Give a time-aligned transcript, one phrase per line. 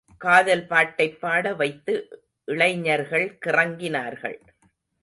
[0.17, 2.23] காதல் பாட்டைப் பாட வைத்து
[2.45, 4.39] இளைஞர்கள் கிறங்கினார்கள்.